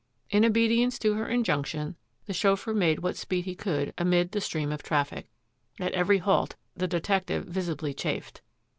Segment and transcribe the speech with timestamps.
[0.31, 1.95] In obedience to her injunction
[2.25, 5.29] the chauffeur made what speed he could amid the stream of traffic.
[5.79, 8.41] At every halt the detective visibly chafed.